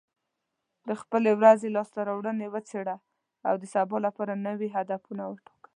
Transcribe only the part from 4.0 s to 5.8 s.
لپاره نوي هدفونه وټاکه.